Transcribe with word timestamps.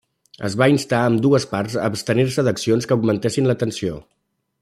Es 0.47 0.53
va 0.61 0.67
instar 0.75 1.01
a 1.01 1.09
ambdues 1.09 1.45
parts 1.51 1.75
a 1.81 1.83
abstenir-se 1.89 2.47
d'accions 2.49 2.89
que 2.91 2.99
augmentessin 2.99 3.51
la 3.51 3.59
tensió. 3.67 4.01